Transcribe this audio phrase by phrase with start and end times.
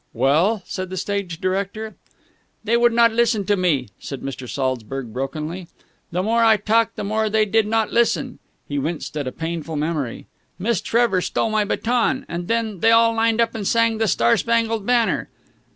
[0.13, 1.95] "Well?" said the stage director.
[2.63, 4.49] "They would not listen to me," said Mr.
[4.49, 5.67] Saltzburg brokenly.
[6.11, 9.75] "The more I talked the more they did not listen!" He winced at a painful
[9.75, 10.25] memory.
[10.57, 14.37] "Miss Trevor stole my baton, and then they all lined up and sang the 'Star
[14.37, 15.29] Spangled Banner'!"